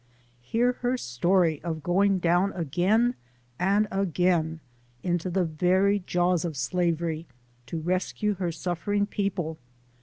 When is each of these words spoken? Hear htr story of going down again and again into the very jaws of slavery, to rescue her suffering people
Hear 0.41 0.73
htr 0.73 0.99
story 0.99 1.61
of 1.63 1.83
going 1.83 2.17
down 2.17 2.53
again 2.53 3.13
and 3.59 3.87
again 3.91 4.59
into 5.03 5.29
the 5.29 5.45
very 5.45 5.99
jaws 5.99 6.43
of 6.43 6.57
slavery, 6.57 7.27
to 7.67 7.77
rescue 7.79 8.33
her 8.37 8.51
suffering 8.51 9.05
people 9.05 9.59